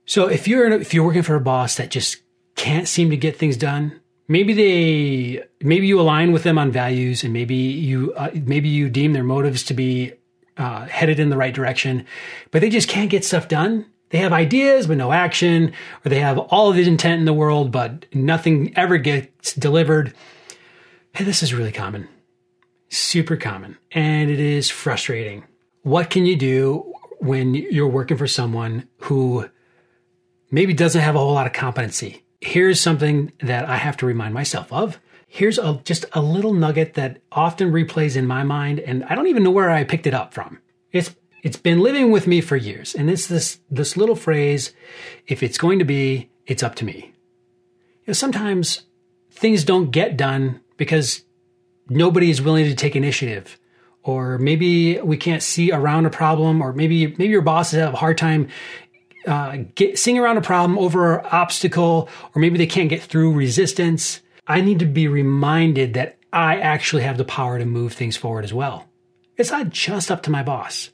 So 0.05 0.27
if 0.27 0.47
you're 0.47 0.71
if 0.71 0.93
you're 0.93 1.03
working 1.03 1.23
for 1.23 1.35
a 1.35 1.41
boss 1.41 1.75
that 1.77 1.89
just 1.89 2.17
can't 2.55 2.87
seem 2.87 3.09
to 3.09 3.17
get 3.17 3.35
things 3.35 3.57
done, 3.57 3.99
maybe 4.27 4.53
they 4.53 5.43
maybe 5.61 5.87
you 5.87 5.99
align 5.99 6.31
with 6.31 6.43
them 6.43 6.57
on 6.57 6.71
values, 6.71 7.23
and 7.23 7.33
maybe 7.33 7.55
you 7.55 8.13
uh, 8.13 8.29
maybe 8.33 8.69
you 8.69 8.89
deem 8.89 9.13
their 9.13 9.23
motives 9.23 9.63
to 9.63 9.73
be 9.73 10.13
uh, 10.57 10.85
headed 10.85 11.19
in 11.19 11.29
the 11.29 11.37
right 11.37 11.53
direction, 11.53 12.05
but 12.51 12.61
they 12.61 12.69
just 12.69 12.89
can't 12.89 13.09
get 13.09 13.25
stuff 13.25 13.47
done 13.47 13.85
they 14.09 14.19
have 14.19 14.31
ideas 14.31 14.87
but 14.87 14.95
no 14.95 15.11
action, 15.11 15.73
or 16.05 16.09
they 16.09 16.21
have 16.21 16.37
all 16.37 16.69
of 16.69 16.77
the 16.77 16.87
intent 16.87 17.19
in 17.19 17.25
the 17.25 17.33
world 17.33 17.71
but 17.71 18.05
nothing 18.13 18.71
ever 18.77 18.97
gets 18.97 19.53
delivered. 19.53 20.13
Hey, 21.13 21.25
this 21.25 21.43
is 21.43 21.53
really 21.53 21.73
common, 21.73 22.07
super 22.87 23.35
common, 23.35 23.77
and 23.91 24.31
it 24.31 24.39
is 24.39 24.69
frustrating. 24.69 25.43
What 25.81 26.09
can 26.09 26.25
you 26.25 26.37
do? 26.37 26.93
when 27.19 27.55
you're 27.55 27.87
working 27.87 28.17
for 28.17 28.27
someone 28.27 28.87
who 29.01 29.49
maybe 30.51 30.73
doesn't 30.73 31.01
have 31.01 31.15
a 31.15 31.19
whole 31.19 31.33
lot 31.33 31.47
of 31.47 31.53
competency. 31.53 32.23
Here's 32.41 32.79
something 32.79 33.31
that 33.41 33.65
I 33.65 33.77
have 33.77 33.97
to 33.97 34.05
remind 34.05 34.33
myself 34.33 34.71
of. 34.71 34.99
Here's 35.27 35.57
a, 35.57 35.81
just 35.83 36.05
a 36.13 36.21
little 36.21 36.53
nugget 36.53 36.93
that 36.93 37.21
often 37.31 37.71
replays 37.71 38.15
in 38.15 38.27
my 38.27 38.43
mind, 38.43 38.79
and 38.79 39.03
I 39.05 39.15
don't 39.15 39.27
even 39.27 39.43
know 39.43 39.51
where 39.51 39.69
I 39.69 39.83
picked 39.83 40.07
it 40.07 40.13
up 40.13 40.33
from. 40.33 40.59
It's 40.91 41.15
it's 41.43 41.57
been 41.57 41.79
living 41.79 42.11
with 42.11 42.27
me 42.27 42.41
for 42.41 42.55
years, 42.55 42.95
and 42.95 43.09
it's 43.09 43.27
this 43.27 43.59
this 43.69 43.97
little 43.97 44.15
phrase: 44.15 44.73
"If 45.27 45.43
it's 45.43 45.57
going 45.57 45.79
to 45.79 45.85
be, 45.85 46.29
it's 46.45 46.63
up 46.63 46.75
to 46.75 46.85
me." 46.85 47.13
You 48.05 48.07
know, 48.07 48.13
sometimes 48.13 48.83
things 49.31 49.63
don't 49.63 49.91
get 49.91 50.15
done 50.15 50.61
because 50.77 51.23
nobody 51.89 52.29
is 52.29 52.41
willing 52.41 52.65
to 52.65 52.75
take 52.75 52.95
initiative 52.95 53.59
or 54.07 54.37
maybe 54.37 54.99
we 55.01 55.17
can't 55.17 55.43
see 55.43 55.69
around 55.69 56.05
a 56.05 56.09
problem, 56.09 56.61
or 56.61 56.71
maybe 56.71 57.07
maybe 57.07 57.27
your 57.27 57.41
bosses 57.41 57.77
have 57.77 57.93
a 57.93 57.97
hard 57.97 58.17
time 58.17 58.47
uh, 59.27 59.57
get, 59.75 59.99
seeing 59.99 60.17
around 60.17 60.37
a 60.37 60.41
problem 60.41 60.79
over 60.79 61.19
an 61.19 61.25
obstacle, 61.31 62.09
or 62.33 62.41
maybe 62.41 62.57
they 62.57 62.65
can't 62.65 62.89
get 62.89 63.03
through 63.03 63.33
resistance. 63.33 64.21
I 64.47 64.61
need 64.61 64.79
to 64.79 64.85
be 64.85 65.07
reminded 65.07 65.93
that 65.95 66.17
I 66.31 66.57
actually 66.57 67.03
have 67.03 67.17
the 67.17 67.25
power 67.25 67.59
to 67.59 67.65
move 67.65 67.93
things 67.93 68.17
forward 68.17 68.45
as 68.45 68.53
well. 68.53 68.87
It's 69.35 69.51
not 69.51 69.69
just 69.69 70.09
up 70.09 70.23
to 70.23 70.31
my 70.31 70.43
boss. 70.43 70.89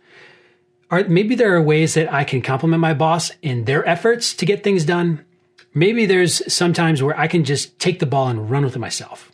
Or 0.92 1.04
maybe 1.06 1.36
there 1.36 1.56
are 1.56 1.62
ways 1.62 1.94
that 1.94 2.12
I 2.12 2.24
can 2.24 2.42
compliment 2.42 2.82
my 2.82 2.94
boss 2.94 3.32
in 3.42 3.66
their 3.66 3.88
efforts 3.88 4.34
to 4.36 4.46
get 4.46 4.64
things 4.64 4.86
done. 4.86 5.26
Maybe 5.74 6.06
there's 6.06 6.54
sometimes 6.54 7.02
where 7.02 7.18
I 7.20 7.28
can 7.28 7.44
just 7.44 7.80
take 7.80 8.00
the 8.00 8.06
ball 8.06 8.28
and 8.28 8.50
run 8.50 8.64
with 8.64 8.76
it 8.76 8.80
myself. 8.80 9.32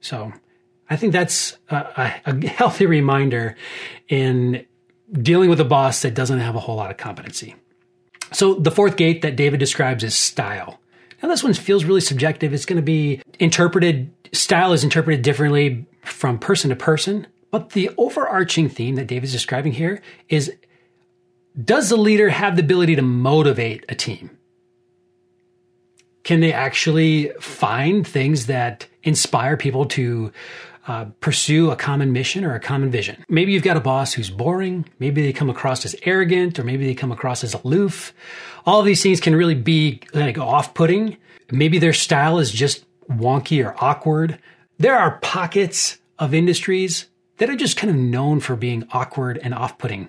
So 0.00 0.32
I 0.88 0.96
think 0.96 1.12
that's 1.12 1.58
a, 1.68 2.20
a, 2.24 2.46
healthy 2.46 2.86
reminder 2.98 3.56
in 4.08 4.66
dealing 5.12 5.50
with 5.50 5.60
a 5.60 5.64
boss 5.64 6.02
that 6.02 6.14
doesn't 6.14 6.40
have 6.40 6.56
a 6.56 6.60
whole 6.60 6.76
lot 6.76 6.90
of 6.90 6.96
competency. 6.96 7.54
So 8.32 8.54
the 8.54 8.70
fourth 8.70 8.96
gate 8.96 9.22
that 9.22 9.36
David 9.36 9.60
describes 9.60 10.04
is 10.04 10.14
style. 10.14 10.80
Now 11.22 11.28
this 11.28 11.42
one 11.42 11.54
feels 11.54 11.84
really 11.84 12.00
subjective. 12.00 12.52
It's 12.52 12.66
going 12.66 12.76
to 12.76 12.82
be 12.82 13.22
interpreted, 13.38 14.10
style 14.32 14.72
is 14.72 14.84
interpreted 14.84 15.22
differently 15.22 15.86
from 16.02 16.38
person 16.38 16.70
to 16.70 16.76
person. 16.76 17.26
But 17.50 17.70
the 17.70 17.90
overarching 17.96 18.68
theme 18.68 18.96
that 18.96 19.06
David's 19.06 19.32
describing 19.32 19.72
here 19.72 20.02
is 20.28 20.52
does 21.62 21.88
the 21.88 21.96
leader 21.96 22.30
have 22.30 22.56
the 22.56 22.62
ability 22.62 22.96
to 22.96 23.02
motivate 23.02 23.84
a 23.88 23.94
team? 23.94 24.36
Can 26.24 26.40
they 26.40 26.52
actually 26.52 27.30
find 27.38 28.06
things 28.06 28.46
that 28.46 28.88
inspire 29.02 29.56
people 29.56 29.86
to 29.86 30.32
uh, 30.86 31.06
pursue 31.20 31.70
a 31.70 31.76
common 31.76 32.12
mission 32.12 32.44
or 32.44 32.54
a 32.54 32.60
common 32.60 32.90
vision. 32.90 33.24
Maybe 33.28 33.52
you've 33.52 33.62
got 33.62 33.76
a 33.76 33.80
boss 33.80 34.12
who's 34.12 34.30
boring. 34.30 34.86
Maybe 34.98 35.22
they 35.22 35.32
come 35.32 35.48
across 35.48 35.84
as 35.84 35.96
arrogant, 36.02 36.58
or 36.58 36.64
maybe 36.64 36.86
they 36.86 36.94
come 36.94 37.12
across 37.12 37.42
as 37.42 37.54
aloof. 37.54 38.12
All 38.66 38.82
these 38.82 39.02
things 39.02 39.20
can 39.20 39.34
really 39.34 39.54
be 39.54 40.00
like 40.12 40.38
off-putting. 40.38 41.16
Maybe 41.50 41.78
their 41.78 41.92
style 41.92 42.38
is 42.38 42.50
just 42.50 42.84
wonky 43.08 43.64
or 43.64 43.74
awkward. 43.82 44.38
There 44.78 44.96
are 44.96 45.18
pockets 45.18 45.98
of 46.18 46.34
industries 46.34 47.06
that 47.38 47.50
are 47.50 47.56
just 47.56 47.76
kind 47.76 47.90
of 47.90 47.96
known 47.96 48.40
for 48.40 48.56
being 48.56 48.86
awkward 48.92 49.38
and 49.42 49.54
off-putting. 49.54 50.08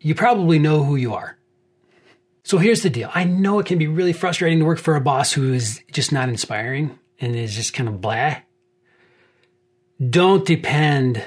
You 0.00 0.14
probably 0.14 0.58
know 0.58 0.84
who 0.84 0.96
you 0.96 1.14
are. 1.14 1.38
So 2.44 2.58
here's 2.58 2.82
the 2.82 2.90
deal. 2.90 3.10
I 3.12 3.24
know 3.24 3.58
it 3.58 3.66
can 3.66 3.78
be 3.78 3.88
really 3.88 4.12
frustrating 4.12 4.60
to 4.60 4.64
work 4.64 4.78
for 4.78 4.94
a 4.94 5.00
boss 5.00 5.32
who 5.32 5.52
is 5.52 5.82
just 5.90 6.12
not 6.12 6.28
inspiring 6.28 6.96
and 7.18 7.34
is 7.34 7.56
just 7.56 7.74
kind 7.74 7.88
of 7.88 8.00
blah 8.00 8.36
don't 10.04 10.44
depend 10.46 11.24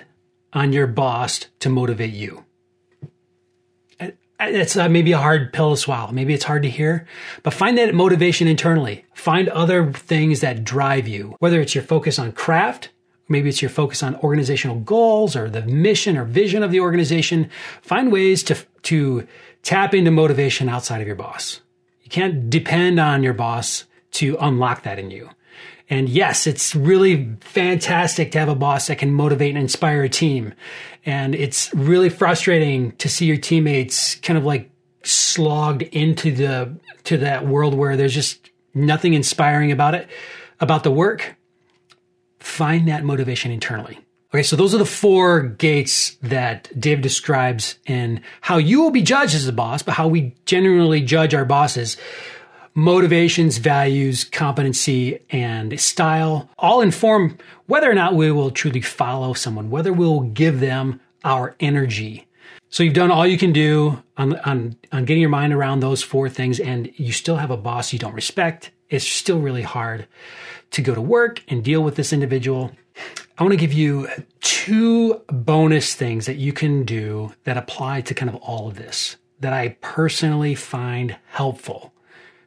on 0.54 0.74
your 0.74 0.88
boss 0.88 1.46
to 1.60 1.70
motivate 1.70 2.14
you. 2.14 2.46
It's 4.42 4.78
uh, 4.78 4.88
maybe 4.88 5.12
a 5.12 5.18
hard 5.18 5.52
pill 5.52 5.72
to 5.72 5.78
swallow. 5.78 6.14
Maybe 6.14 6.34
it's 6.34 6.46
hard 6.46 6.64
to 6.64 6.70
hear, 6.70 7.06
but 7.44 7.54
find 7.54 7.78
that 7.78 7.94
motivation 7.94 8.48
internally. 8.48 9.06
Find 9.14 9.50
other 9.50 9.92
things 9.92 10.40
that 10.40 10.64
drive 10.64 11.10
you, 11.10 11.36
whether 11.40 11.60
it's 11.60 11.76
your 11.76 11.84
focus 11.84 12.18
on 12.18 12.32
craft, 12.32 12.90
maybe 13.28 13.50
it's 13.50 13.62
your 13.62 13.70
focus 13.70 14.02
on 14.02 14.16
organizational 14.18 14.80
goals 14.80 15.36
or 15.36 15.50
the 15.50 15.64
mission 15.64 16.18
or 16.18 16.24
vision 16.24 16.64
of 16.64 16.72
the 16.72 16.80
organization. 16.80 17.50
Find 17.82 18.14
ways 18.14 18.42
to, 18.44 18.58
to 18.84 19.28
tap 19.62 19.94
into 19.94 20.10
motivation 20.10 20.70
outside 20.70 21.02
of 21.02 21.08
your 21.08 21.18
boss. 21.18 21.60
You 22.02 22.10
can't 22.10 22.50
depend 22.50 22.98
on 22.98 23.24
your 23.24 23.34
boss 23.34 23.86
to 24.12 24.38
unlock 24.40 24.84
that 24.84 25.00
in 25.00 25.12
you. 25.12 25.30
And 25.90 26.08
yes, 26.08 26.46
it's 26.46 26.76
really 26.76 27.36
fantastic 27.42 28.32
to 28.32 28.40
have 28.40 28.50
a 28.50 28.56
boss 28.56 28.88
that 28.88 29.00
can 29.00 29.12
motivate 29.12 29.50
and 29.50 29.58
inspire 29.58 30.04
a 30.04 30.10
team. 30.10 30.54
And 31.06 31.34
it's 31.34 31.74
really 31.74 32.10
frustrating 32.10 32.92
to 32.98 33.10
see 33.10 33.26
your 33.26 33.38
teammates 33.38 34.16
kind 34.16 34.38
of 34.38 34.46
like 34.46 34.70
slogged 35.04 35.82
into 35.84 36.34
the 36.34 36.76
to 37.06 37.18
that 37.18 37.48
world 37.48 37.74
where 37.74 37.98
there's 37.98 38.14
just 38.14 38.52
nothing 38.74 39.14
inspiring 39.14 39.72
about 39.72 39.96
it, 39.96 40.08
about 40.60 40.84
the 40.84 40.92
work. 40.92 41.36
Find 42.40 42.88
that 42.88 43.04
motivation 43.04 43.52
internally. 43.52 44.00
Okay, 44.32 44.44
so 44.44 44.56
those 44.56 44.76
are 44.76 44.78
the 44.78 44.86
four 44.86 45.42
gates 45.42 46.16
that 46.22 46.70
Dave 46.80 47.02
describes 47.02 47.80
in 47.88 48.22
how 48.42 48.58
you 48.58 48.84
will 48.84 48.92
be 48.92 49.02
judged 49.02 49.34
as 49.34 49.48
a 49.48 49.54
boss, 49.54 49.82
but 49.82 49.96
how 49.96 50.08
we 50.08 50.36
generally 50.46 51.02
judge 51.02 51.34
our 51.34 51.46
bosses 51.46 51.98
motivations, 52.80 53.58
values, 53.58 54.24
competency, 54.24 55.20
and 55.30 55.80
style 55.80 56.50
all 56.58 56.82
inform 56.82 57.38
whether 57.66 57.90
or 57.90 57.94
not 57.94 58.16
we 58.16 58.32
will 58.32 58.52
truly 58.52 58.82
follow 58.82 59.34
someone, 59.34 59.70
whether 59.70 59.94
we'll 59.94 60.22
give 60.22 60.60
them 60.60 61.00
our 61.24 61.56
energy. 61.60 62.26
So 62.70 62.84
you've 62.84 62.94
done 62.94 63.12
all 63.12 63.28
you 63.28 63.38
can 63.38 63.52
do 63.52 64.02
on, 64.18 64.36
on, 64.40 64.76
on 64.92 65.06
getting 65.06 65.22
your 65.22 65.30
mind 65.30 65.54
around 65.54 65.80
those 65.80 66.04
four 66.04 66.30
things, 66.30 66.60
and 66.60 66.92
you 66.96 67.12
still 67.12 67.38
have 67.38 67.52
a 67.52 67.58
boss 67.58 67.92
you 67.92 68.00
don't 68.00 68.14
respect. 68.14 68.72
It's 68.90 69.08
still 69.08 69.40
really 69.40 69.64
hard 69.64 70.08
to 70.72 70.82
go 70.82 70.96
to 70.96 71.02
work 71.02 71.44
and 71.48 71.64
deal 71.64 71.82
with 71.82 71.96
this 71.96 72.14
individual. 72.14 72.72
I 73.38 73.44
want 73.44 73.54
to 73.54 73.58
give 73.58 73.74
you 73.74 74.08
two 74.42 75.22
bonus 75.28 75.96
things 75.96 76.26
that 76.28 76.36
you 76.36 76.54
can 76.54 76.84
do 76.84 77.34
that 77.44 77.58
apply 77.58 78.02
to 78.02 78.14
kind 78.14 78.30
of 78.30 78.36
all 78.36 78.68
of 78.68 78.76
this 78.76 79.18
that 79.40 79.54
I 79.54 79.78
personally 79.82 80.54
find 80.54 81.18
helpful. 81.28 81.94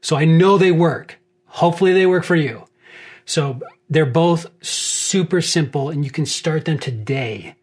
So 0.02 0.16
I 0.16 0.26
know 0.26 0.58
they 0.58 0.72
work. 0.72 1.18
Hopefully 1.46 1.92
they 1.92 2.06
work 2.06 2.24
for 2.24 2.36
you. 2.36 2.66
So 3.24 3.60
they're 3.88 4.04
both 4.04 4.46
super 4.64 5.40
simple 5.40 5.88
and 5.88 6.04
you 6.04 6.10
can 6.10 6.26
start 6.26 6.66
them 6.66 6.78
today. 6.78 7.54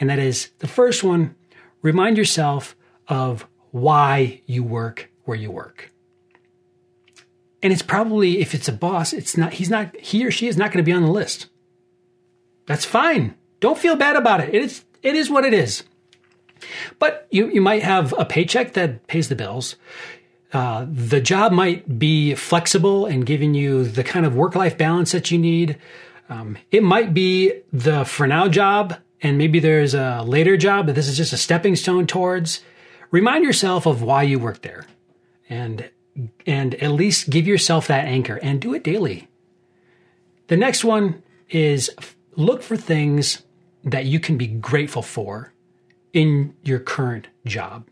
And 0.00 0.08
that 0.08 0.18
is 0.18 0.50
the 0.60 0.68
first 0.68 1.04
one, 1.04 1.34
remind 1.82 2.16
yourself 2.16 2.76
of 3.08 3.46
why 3.72 4.40
you 4.46 4.62
work 4.62 5.10
where 5.24 5.36
you 5.36 5.50
work. 5.50 5.90
And 7.62 7.72
it's 7.72 7.82
probably, 7.82 8.38
if 8.38 8.54
it's 8.54 8.68
a 8.68 8.72
boss, 8.72 9.12
it's 9.12 9.36
not, 9.36 9.54
he's 9.54 9.68
not, 9.68 9.96
he 9.96 10.24
or 10.24 10.30
she 10.30 10.46
is 10.46 10.56
not 10.56 10.70
going 10.70 10.82
to 10.82 10.88
be 10.88 10.92
on 10.92 11.02
the 11.02 11.10
list. 11.10 11.48
That's 12.66 12.84
fine. 12.84 13.34
Don't 13.60 13.78
feel 13.78 13.96
bad 13.96 14.14
about 14.14 14.40
it. 14.40 14.54
It's, 14.54 14.84
it 15.02 15.16
is 15.16 15.28
what 15.28 15.44
it 15.44 15.52
is. 15.52 15.82
But 16.98 17.26
you, 17.30 17.48
you 17.48 17.60
might 17.60 17.82
have 17.82 18.14
a 18.16 18.24
paycheck 18.24 18.74
that 18.74 19.06
pays 19.08 19.28
the 19.28 19.34
bills. 19.34 19.76
Uh, 20.52 20.86
the 20.90 21.20
job 21.20 21.52
might 21.52 21.98
be 21.98 22.34
flexible 22.34 23.04
and 23.04 23.26
giving 23.26 23.54
you 23.54 23.84
the 23.84 24.04
kind 24.04 24.24
of 24.24 24.34
work 24.34 24.54
life 24.54 24.78
balance 24.78 25.12
that 25.12 25.30
you 25.30 25.38
need. 25.38 25.78
Um, 26.30 26.56
it 26.70 26.82
might 26.82 27.12
be 27.12 27.52
the 27.72 28.04
for 28.04 28.26
now 28.26 28.48
job, 28.48 28.96
and 29.22 29.36
maybe 29.36 29.60
there's 29.60 29.94
a 29.94 30.22
later 30.22 30.56
job, 30.56 30.86
but 30.86 30.94
this 30.94 31.08
is 31.08 31.16
just 31.16 31.32
a 31.32 31.36
stepping 31.36 31.76
stone 31.76 32.06
towards. 32.06 32.62
Remind 33.10 33.44
yourself 33.44 33.86
of 33.86 34.02
why 34.02 34.22
you 34.22 34.38
work 34.38 34.62
there, 34.62 34.86
and 35.48 35.90
and 36.46 36.74
at 36.76 36.92
least 36.92 37.30
give 37.30 37.46
yourself 37.46 37.86
that 37.86 38.06
anchor 38.06 38.36
and 38.42 38.60
do 38.60 38.74
it 38.74 38.82
daily. 38.82 39.28
The 40.48 40.56
next 40.56 40.84
one 40.84 41.22
is 41.50 41.90
look 42.36 42.62
for 42.62 42.76
things 42.76 43.42
that 43.84 44.06
you 44.06 44.18
can 44.18 44.36
be 44.36 44.46
grateful 44.46 45.02
for 45.02 45.52
in 46.12 46.54
your 46.62 46.78
current 46.78 47.28
job. 47.44 47.86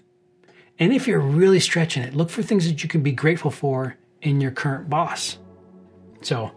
And 0.78 0.92
if 0.92 1.06
you're 1.08 1.20
really 1.20 1.60
stretching 1.60 2.02
it, 2.02 2.14
look 2.14 2.30
for 2.30 2.42
things 2.42 2.66
that 2.68 2.82
you 2.82 2.88
can 2.88 3.02
be 3.02 3.12
grateful 3.12 3.50
for 3.50 3.96
in 4.22 4.40
your 4.40 4.50
current 4.50 4.90
boss. 4.90 5.38
So, 6.22 6.50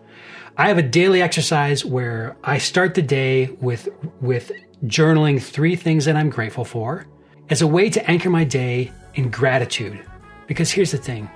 I 0.58 0.68
have 0.68 0.78
a 0.78 0.84
daily 0.84 1.22
exercise 1.22 1.86
where 1.86 2.36
I 2.44 2.58
start 2.58 2.94
the 2.94 3.02
day 3.02 3.48
with 3.62 3.88
with 4.20 4.52
journaling 4.86 5.42
three 5.42 5.78
things 5.78 6.04
that 6.04 6.18
I'm 6.18 6.30
grateful 6.30 6.66
for 6.66 7.08
as 7.50 7.62
a 7.62 7.68
way 7.68 7.90
to 7.90 8.12
anchor 8.12 8.30
my 8.30 8.44
day 8.44 8.92
in 9.14 9.30
gratitude. 9.30 10.04
Because 10.48 10.70
here's 10.70 10.92
the 10.92 10.98
thing 10.98 11.30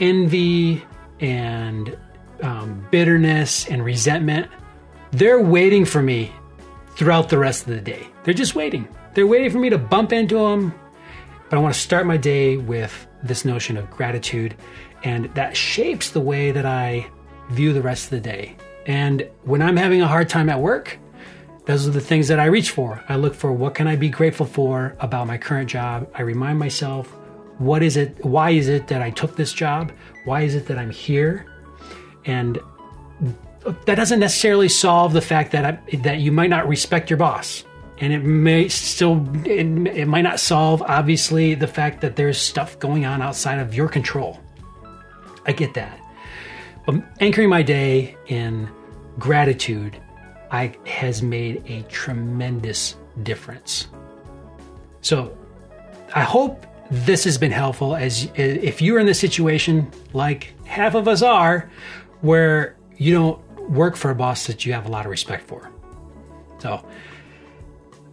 envy 0.00 0.82
and 1.20 1.96
um, 2.42 2.86
bitterness 2.90 3.66
and 3.68 3.84
resentment, 3.84 4.50
they're 5.10 5.40
waiting 5.40 5.84
for 5.84 6.02
me 6.02 6.32
throughout 6.96 7.28
the 7.28 7.38
rest 7.38 7.66
of 7.66 7.74
the 7.74 7.80
day. 7.80 8.06
They're 8.24 8.34
just 8.34 8.54
waiting. 8.54 8.88
They're 9.14 9.26
waiting 9.26 9.50
for 9.50 9.58
me 9.58 9.70
to 9.70 9.78
bump 9.78 10.12
into 10.12 10.38
them, 10.38 10.74
but 11.52 11.58
I 11.58 11.60
want 11.60 11.74
to 11.74 11.80
start 11.80 12.06
my 12.06 12.16
day 12.16 12.56
with 12.56 13.06
this 13.22 13.44
notion 13.44 13.76
of 13.76 13.90
gratitude, 13.90 14.56
and 15.04 15.26
that 15.34 15.54
shapes 15.54 16.08
the 16.08 16.20
way 16.20 16.50
that 16.50 16.64
I 16.64 17.10
view 17.50 17.74
the 17.74 17.82
rest 17.82 18.04
of 18.04 18.10
the 18.12 18.20
day. 18.20 18.56
And 18.86 19.28
when 19.42 19.60
I'm 19.60 19.76
having 19.76 20.00
a 20.00 20.08
hard 20.08 20.30
time 20.30 20.48
at 20.48 20.60
work, 20.60 20.98
those 21.66 21.86
are 21.86 21.90
the 21.90 22.00
things 22.00 22.28
that 22.28 22.40
I 22.40 22.46
reach 22.46 22.70
for. 22.70 23.04
I 23.06 23.16
look 23.16 23.34
for 23.34 23.52
what 23.52 23.74
can 23.74 23.86
I 23.86 23.96
be 23.96 24.08
grateful 24.08 24.46
for 24.46 24.96
about 24.98 25.26
my 25.26 25.36
current 25.36 25.68
job. 25.68 26.10
I 26.14 26.22
remind 26.22 26.58
myself, 26.58 27.08
what 27.58 27.82
is 27.82 27.98
it? 27.98 28.24
Why 28.24 28.52
is 28.52 28.70
it 28.70 28.86
that 28.86 29.02
I 29.02 29.10
took 29.10 29.36
this 29.36 29.52
job? 29.52 29.92
Why 30.24 30.44
is 30.44 30.54
it 30.54 30.64
that 30.68 30.78
I'm 30.78 30.88
here? 30.88 31.44
And 32.24 32.60
that 33.84 33.96
doesn't 33.96 34.20
necessarily 34.20 34.70
solve 34.70 35.12
the 35.12 35.20
fact 35.20 35.52
that 35.52 35.66
I, 35.66 35.96
that 35.96 36.20
you 36.20 36.32
might 36.32 36.48
not 36.48 36.66
respect 36.66 37.10
your 37.10 37.18
boss, 37.18 37.64
and 38.02 38.12
it 38.12 38.24
may 38.24 38.68
still 38.68 39.24
it, 39.46 39.64
it 39.96 40.08
might 40.08 40.22
not 40.22 40.40
solve 40.40 40.82
obviously 40.82 41.54
the 41.54 41.68
fact 41.68 42.00
that 42.00 42.16
there's 42.16 42.36
stuff 42.36 42.76
going 42.80 43.06
on 43.06 43.22
outside 43.22 43.60
of 43.60 43.74
your 43.74 43.88
control. 43.88 44.40
I 45.46 45.52
get 45.52 45.74
that, 45.74 45.98
but 46.84 46.96
anchoring 47.20 47.48
my 47.48 47.62
day 47.62 48.16
in 48.26 48.68
gratitude 49.18 50.00
I, 50.50 50.74
has 50.84 51.22
made 51.22 51.62
a 51.66 51.82
tremendous 51.82 52.96
difference. 53.22 53.86
So 55.00 55.36
I 56.14 56.22
hope 56.22 56.66
this 56.90 57.22
has 57.24 57.38
been 57.38 57.52
helpful 57.52 57.94
as 57.94 58.28
if 58.34 58.82
you're 58.82 58.98
in 58.98 59.06
the 59.06 59.14
situation 59.14 59.90
like 60.12 60.54
half 60.64 60.94
of 60.94 61.06
us 61.06 61.22
are 61.22 61.70
where 62.20 62.76
you 62.96 63.14
don't 63.14 63.70
work 63.70 63.94
for 63.94 64.10
a 64.10 64.14
boss 64.14 64.48
that 64.48 64.66
you 64.66 64.72
have 64.72 64.86
a 64.86 64.90
lot 64.90 65.06
of 65.06 65.10
respect 65.10 65.46
for. 65.46 65.70
So 66.58 66.84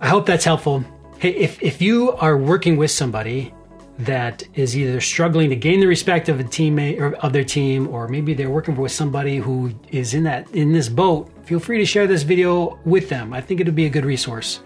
I 0.01 0.07
hope 0.07 0.25
that's 0.25 0.45
helpful. 0.45 0.83
Hey, 1.17 1.31
if, 1.31 1.61
if 1.61 1.81
you 1.81 2.13
are 2.13 2.37
working 2.37 2.77
with 2.77 2.91
somebody 2.91 3.53
that 3.99 4.43
is 4.53 4.77
either 4.77 5.01
struggling 5.01 5.49
to 5.49 5.57
gain 5.57 5.81
the 5.81 5.87
respect 5.87 6.29
of 6.29 6.39
a 6.39 6.43
teammate 6.43 7.01
or 7.01 7.15
of 7.15 7.33
their 7.33 7.43
team, 7.43 7.89
or 7.89 8.07
maybe 8.07 8.33
they're 8.33 8.49
working 8.49 8.77
with 8.77 8.93
somebody 8.93 9.37
who 9.37 9.73
is 9.89 10.13
in 10.13 10.23
that 10.23 10.49
in 10.51 10.71
this 10.71 10.87
boat, 10.87 11.29
feel 11.45 11.59
free 11.59 11.79
to 11.79 11.85
share 11.85 12.07
this 12.07 12.23
video 12.23 12.79
with 12.85 13.09
them. 13.09 13.33
I 13.33 13.41
think 13.41 13.59
it 13.59 13.65
would 13.65 13.75
be 13.75 13.87
a 13.87 13.89
good 13.89 14.05
resource. 14.05 14.61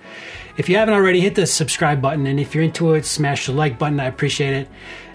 If 0.58 0.70
you 0.70 0.78
haven't 0.78 0.94
already, 0.94 1.20
hit 1.20 1.34
the 1.34 1.48
subscribe 1.48 2.00
button, 2.00 2.28
and 2.28 2.40
if 2.40 2.54
you're 2.54 2.63
into 2.63 2.94
it, 2.94 3.06
smash 3.06 3.48
the 3.48 3.54
like 3.54 3.80
button. 3.80 4.00
I 4.00 4.06
appreciate 4.06 4.54
it, 4.54 4.70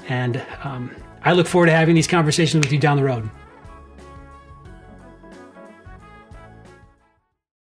and 0.09 0.45
um, 0.65 0.91
I 1.23 1.33
look 1.33 1.47
forward 1.47 1.67
to 1.67 1.73
having 1.73 1.95
these 1.95 2.09
conversations 2.09 2.65
with 2.65 2.73
you 2.73 2.81
down 2.81 2.97
the 2.97 3.05
road. 3.05 3.31